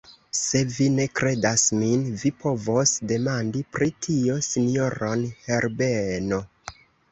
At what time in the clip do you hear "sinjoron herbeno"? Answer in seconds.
4.49-6.45